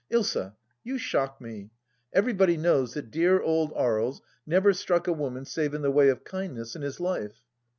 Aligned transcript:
"Ilsa, 0.11 0.55
you 0.83 0.97
shock 0.97 1.39
me! 1.39 1.69
Everybody 2.11 2.57
knows 2.57 2.95
that 2.95 3.11
dear 3.11 3.39
old 3.39 3.71
Aries 3.77 4.19
never 4.47 4.73
struck 4.73 5.05
a 5.07 5.13
woman 5.13 5.45
save 5.45 5.75
in 5.75 5.83
the 5.83 5.91
way 5.91 6.09
of 6.09 6.23
kindness 6.23 6.75
in 6.75 6.81
his 6.81 6.99
life." 6.99 7.43